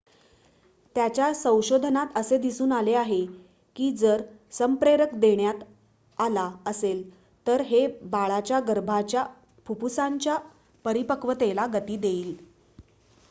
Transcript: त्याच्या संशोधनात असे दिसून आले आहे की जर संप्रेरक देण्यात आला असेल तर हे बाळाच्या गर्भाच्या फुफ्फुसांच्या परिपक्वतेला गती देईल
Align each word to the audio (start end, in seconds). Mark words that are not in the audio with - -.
त्याच्या 0.95 1.33
संशोधनात 1.33 2.17
असे 2.17 2.37
दिसून 2.37 2.71
आले 2.71 2.93
आहे 2.93 3.19
की 3.75 3.91
जर 3.97 4.21
संप्रेरक 4.51 5.13
देण्यात 5.15 5.63
आला 6.17 6.49
असेल 6.65 7.03
तर 7.45 7.61
हे 7.61 7.85
बाळाच्या 8.03 8.59
गर्भाच्या 8.59 9.25
फुफ्फुसांच्या 9.65 10.37
परिपक्वतेला 10.85 11.65
गती 11.73 11.97
देईल 11.97 12.35